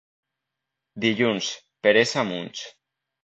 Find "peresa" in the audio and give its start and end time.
1.87-2.19